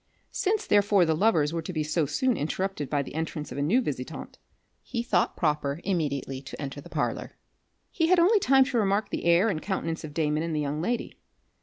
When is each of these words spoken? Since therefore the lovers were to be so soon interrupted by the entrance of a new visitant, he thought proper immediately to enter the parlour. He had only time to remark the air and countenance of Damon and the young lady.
Since 0.31 0.65
therefore 0.65 1.05
the 1.05 1.13
lovers 1.15 1.53
were 1.53 1.61
to 1.61 1.71
be 1.71 1.83
so 1.83 2.07
soon 2.07 2.35
interrupted 2.35 2.89
by 2.89 3.03
the 3.03 3.13
entrance 3.13 3.51
of 3.51 3.59
a 3.59 3.61
new 3.61 3.81
visitant, 3.81 4.39
he 4.81 5.03
thought 5.03 5.37
proper 5.37 5.79
immediately 5.83 6.41
to 6.41 6.59
enter 6.59 6.81
the 6.81 6.89
parlour. 6.89 7.37
He 7.91 8.07
had 8.07 8.17
only 8.17 8.39
time 8.39 8.63
to 8.65 8.79
remark 8.79 9.11
the 9.11 9.25
air 9.25 9.47
and 9.47 9.61
countenance 9.61 10.03
of 10.03 10.15
Damon 10.15 10.41
and 10.41 10.55
the 10.55 10.59
young 10.59 10.81
lady. 10.81 11.19